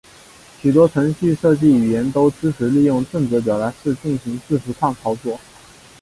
[0.59, 5.39] 许多程序设计语言都支持利用正则表达式进行字符串操作。